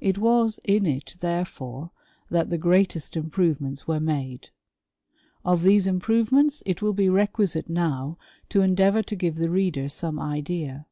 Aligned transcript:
It 0.00 0.18
was 0.18 0.58
in 0.64 0.84
it, 0.84 1.14
therefore, 1.20 1.92
tl^t 2.28 2.50
the 2.50 2.58
greatest 2.58 3.14
improyements 3.16 3.86
were 3.86 4.00
made: 4.00 4.50
of 5.44 5.62
these 5.62 5.86
improvements 5.86 6.60
it 6.66 6.82
will 6.82 6.92
be 6.92 7.08
requisite 7.08 7.68
now 7.70 8.18
to 8.48 8.62
endeavouj 8.62 9.04
to 9.04 9.14
give 9.14 9.36
the 9.36 9.48
reader 9.48 9.88
some 9.88 10.18
idea. 10.18 10.86